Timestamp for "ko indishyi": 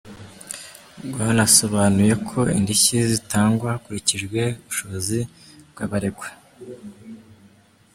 2.29-2.97